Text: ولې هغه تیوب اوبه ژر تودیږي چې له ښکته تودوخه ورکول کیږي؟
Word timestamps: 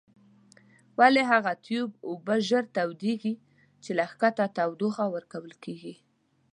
ولې 0.99 1.21
هغه 1.31 1.51
تیوب 1.65 1.91
اوبه 2.07 2.35
ژر 2.47 2.63
تودیږي 2.75 3.33
چې 3.83 3.91
له 3.97 4.03
ښکته 4.11 4.45
تودوخه 4.57 5.05
ورکول 5.15 5.53
کیږي؟ 5.63 5.93